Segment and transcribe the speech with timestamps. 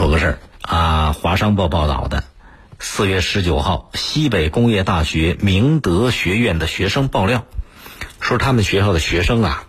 [0.00, 2.24] 说个事儿啊，华商报报道的，
[2.78, 7.44] 四月十九号，西北工业大学明德学院的学生爆料，
[8.18, 9.66] 说他们学校的学生啊，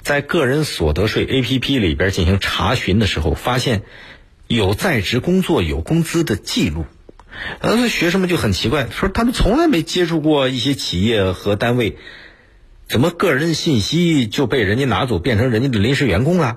[0.00, 3.82] 在个人所得税 APP 里边进行查询的时候，发现
[4.46, 6.86] 有在职工作有工资的记录。
[7.60, 11.98] 呃，学生们就很奇怪，说他们从来没接触过一些企业和单位，
[12.88, 16.56] 怎么个人信息就被人家拿走，变成人家的临时员工了？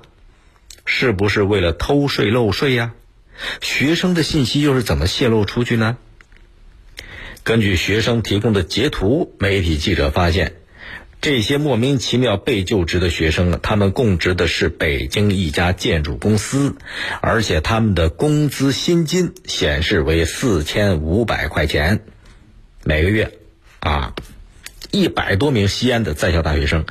[0.84, 2.94] 是不是为了偷税漏税呀？
[3.62, 5.98] 学生的信息又是怎么泄露出去呢？
[7.44, 10.54] 根据学生提供的截图，媒体记者发现。
[11.22, 16.78] 这些莫名其妙被就职的学生，他们供职的是北京一家建筑公司，
[17.22, 22.04] 而且他们的工资薪金显示为四千五百块钱
[22.84, 23.34] 每个月，
[23.82, 24.16] 啊，
[24.90, 26.86] 一百多名西安的在校大学生，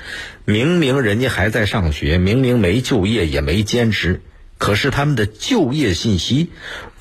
[0.44, 4.22] 明明人家还在上学，明明没就业也没兼职，
[4.60, 6.50] 可是他们的就业信息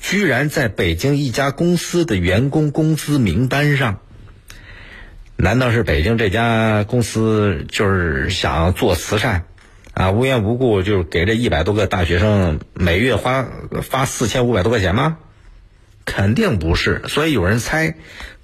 [0.00, 4.00] 居然在北京一家公司的员工工资名单上。
[5.36, 9.44] 难道是北京这家公司就是想做慈善，
[9.92, 13.46] 啊，无缘无故就给这一百多个大学生每月花
[13.82, 15.18] 发四千五百多块钱吗？
[16.06, 17.02] 肯定不是。
[17.08, 17.94] 所以有人猜，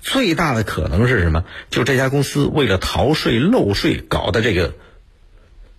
[0.02, 1.46] 最大的可能是什么？
[1.70, 4.74] 就这家公司为了逃税漏税搞的这个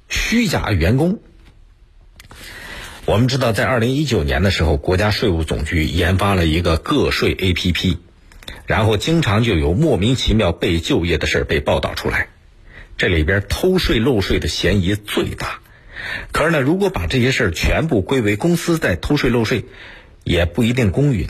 [0.10, 1.20] 虚假员工。
[3.08, 8.00] 我们知道，在二零一九年的时候，国家税务总局研发了一个个税 APP。
[8.66, 12.28] 然后经常就有莫名其妙被就业的事儿被报道出来，
[12.98, 15.62] 这里边偷税漏税的嫌疑最大。
[16.34, 19.64] 可是呢，如果把这些事儿全部归为公司在偷税漏税，
[20.26, 21.30] 也不一定公允，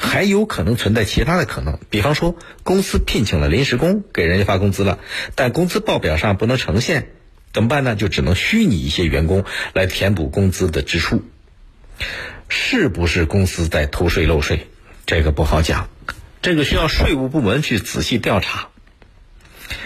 [0.00, 1.80] 还有可能存在其他的可能。
[1.90, 5.00] 比方说，公司聘请了临时工给人家发工资了，
[5.34, 7.10] 但工资报表上不能呈现，
[7.56, 7.96] 怎么办呢？
[7.96, 11.22] 就只能虚拟一些员工来填补工资的支出。
[12.50, 14.66] 是不是公司在偷税漏税？
[15.06, 15.88] 这个不好讲。
[16.42, 18.68] 这个需要税务部门去仔细调查。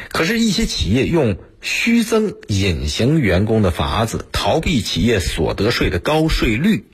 [0.08, 6.86] 可是，一些企业用虚增隐形员工的法子逃避企业所得税的高税率，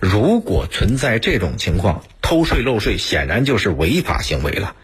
[0.00, 4.74] 如果存在这种情况，偷税漏税显然就是违法行为了。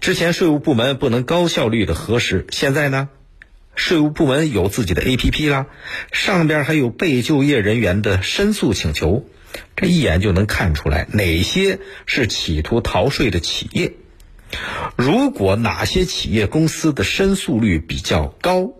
[0.00, 3.10] 之前税务部门不能高效率的核实，现在呢，
[3.74, 5.66] 税务部门有自己的 APP 啦，
[6.12, 9.26] 上边还有被就业人员的申诉请求。
[9.76, 13.92] 这一眼就能看出来哪些是企图逃税的企业。
[14.96, 18.72] 如果哪些企业公司的申诉率比较高，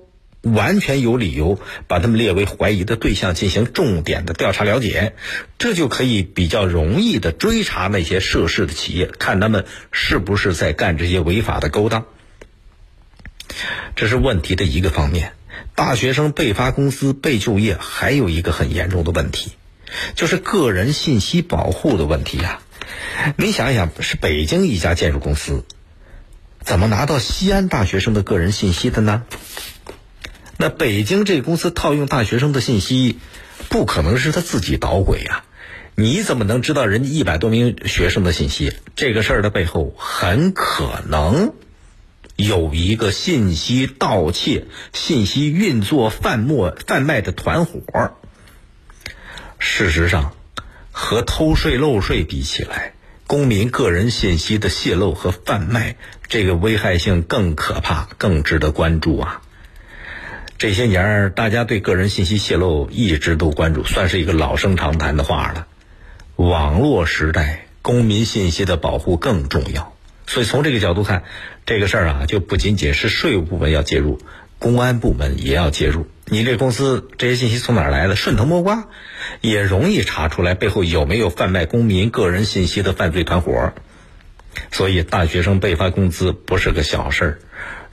[0.43, 5.15] 完全有理由把他们列为怀疑的对象，进行重点的调查了解，
[5.57, 12.07] 这就可以比较容易的追查那些涉事的企业，看他们是不是在干这些违法的勾当。
[13.97, 15.33] 这是问题的一个方面。
[15.75, 19.53] 大学生被发工资、被就业，还有一个很严重的问题。
[20.15, 22.61] 就是个人信息保护的问题呀，
[23.37, 25.65] 你想想，是北京一家建筑公司，
[26.61, 29.23] 怎么拿到西安大学生的个人信息的呢？
[30.57, 33.19] 那北京这公司套用大学生的信息，
[33.69, 35.45] 不可能是他自己捣鬼呀？
[35.95, 38.73] 你怎么能知道人家一百多名学生的信息？
[38.97, 41.53] 这个事儿的背后，很可能
[42.43, 47.81] 有一个信息盗窃、信息运作、贩墨、贩卖的团伙。
[49.59, 50.35] 事实上，
[50.91, 52.95] 和偷税漏税比起来，
[53.29, 59.43] 公民个人信息的泄露和贩卖，这个危害性更可怕，更值得关注啊！
[60.59, 65.67] 这些年儿，大家对个人信息泄露一直都关注，算是一个老生常谈的话了。
[66.37, 69.95] 网络时代，公民信息的保护更重要。
[70.33, 71.25] 所以从这个角度看，
[71.67, 74.19] 这个事儿啊，就不仅仅是税务部门要介入，
[74.59, 76.07] 公安部门也要介入。
[76.25, 78.17] 你这公司这些信息从哪儿来的？
[78.17, 78.89] 顺藤摸瓜，
[79.43, 83.75] 也容易查出来背后有没有贩卖公民个人信息的犯罪团伙。
[84.71, 87.39] 所以，大学生被发工资不是个小事儿，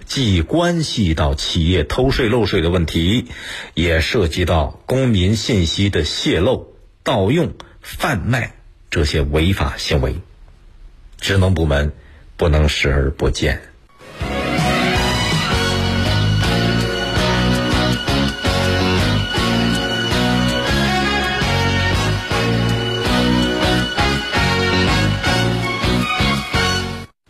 [0.06, 3.26] 既关系到企业偷税漏税的问题，
[3.74, 6.74] 也涉及到公民信息的泄露、
[7.04, 7.52] 盗用、
[7.82, 8.56] 贩卖
[8.90, 10.16] 这些违法行为。
[11.20, 11.92] 职能部门
[12.40, 13.62] 不能视而不见。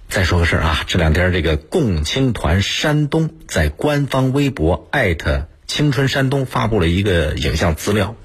[0.09, 8.15] 再说个事儿啊，这两天这个共青团山东在官方微博艾特青春山东发布了一个影像资料，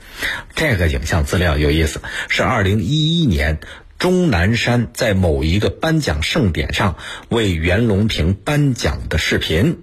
[0.55, 3.61] 这个影像资料有意思，是二零一一年
[3.99, 6.97] 钟南山在某一个颁奖盛典上
[7.29, 9.83] 为袁隆平颁奖的视频，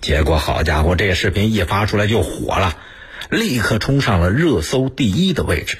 [0.00, 2.76] 结果好家伙，这个视频一发出来就火了，
[3.30, 5.78] 立刻冲上了热搜第一的位置。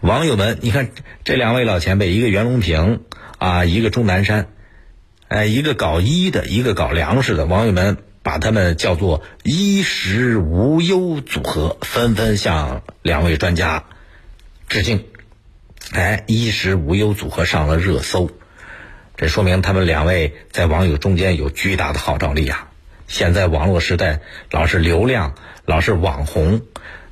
[0.00, 0.90] 网友们，你看
[1.24, 3.00] 这两位老前辈，一个袁隆平
[3.38, 4.48] 啊，一个钟南山，
[5.28, 13.84] 哎，一个搞医的，一个搞粮食的，网友们把他们叫做“衣食无忧组合”，纷纷向两位专家
[14.68, 15.04] 致敬。
[15.92, 18.30] 哎，“衣食无忧组合”上了热搜，
[19.16, 22.68] 这说明他们两位在网友中间有巨大的号召力啊！
[23.06, 24.20] 现在网络时代，
[24.50, 26.60] 老是流量，老是网红。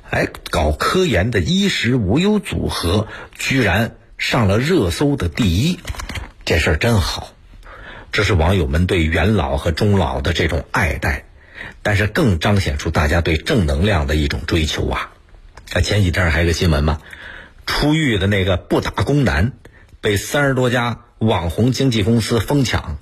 [0.09, 5.79] 哎，搞科研的衣食无忧组合居然上了热搜的第一，
[6.45, 7.33] 这事儿真好。
[8.11, 11.25] 这是网友们对元老和中老的这种爱戴，
[11.81, 15.11] 但是更彰显出大家对正能量的一种追求啊！
[15.73, 17.01] 啊，前几天还有个新闻嘛，
[17.67, 19.51] 出狱的那个不打工男
[20.01, 22.97] 被三十多家网红经纪公司疯抢。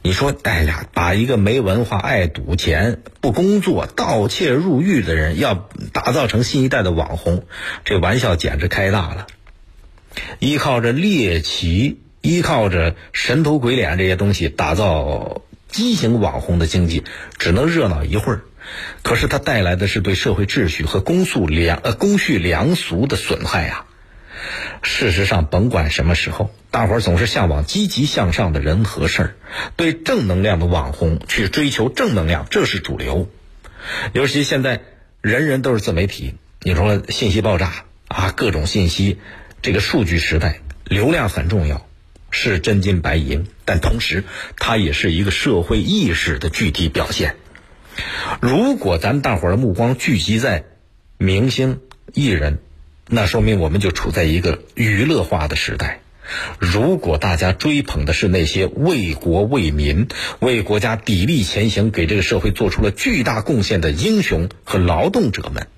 [0.00, 7.44] 你说，哎呀，把一个没文化、爱赌钱、不工作、盗窃入狱的人，要打造成新一代的网红，
[7.84, 9.26] 这玩笑简直开大了。
[10.38, 17.02] 依靠着猎奇，依靠着神头鬼脸这些东西打造畸形网红的经济，
[17.36, 18.42] 只能热闹一会儿。
[19.02, 23.84] 可是它带来的是对社会秩序和公序良呃公序良俗的损害呀。
[24.82, 29.34] 事实上，甭管什么时候，大伙儿总是向往积极向上的人和事儿，
[29.76, 33.28] 对正能量的网红去追求正能量，这是主流。
[34.12, 34.82] 尤其现在
[35.20, 39.18] 人人都是自媒体，你说信息爆炸啊，各种信息，
[39.60, 41.88] 这个数据时代，流量很重要，
[42.30, 44.22] 是真金白银，但同时
[44.56, 47.34] 它也是一个社会意识的具体表现。
[48.40, 50.64] 如果咱大伙儿的目光聚集在
[51.16, 51.80] 明星
[52.14, 52.58] 艺人，
[53.08, 56.00] 那说明我们就处在一个娱乐化的时代。
[56.58, 60.08] 如果大家追捧的是那些为国为民、
[60.40, 65.68] 为国家砥砺前行、给这个社会做出了巨大贡献的英雄和劳动者们，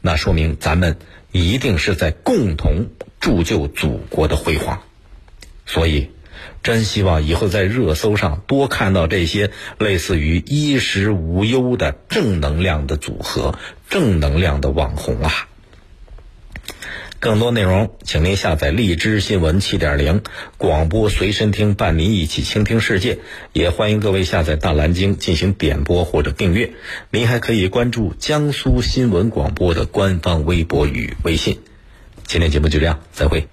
[0.00, 0.96] 那说明咱们
[1.32, 2.86] 一定是在共同
[3.18, 4.82] 铸就祖国的辉煌。
[5.66, 6.10] 所以，
[6.62, 13.58] 真希望以后在热搜上多看到这些类似于衣食无忧的正能量的组合、
[13.88, 15.48] 正能量的网红啊。
[17.20, 20.22] 更多内容，请您下载荔枝新闻七点零
[20.56, 23.18] 广播随身听，伴您一起倾听世界。
[23.52, 26.74] 也欢迎各位下载大蓝鲸进行点播或者订阅。
[27.10, 31.58] 您还可以关注江苏新闻广播的官方微博与微信。
[32.24, 33.48] 今天节目就这样，再会。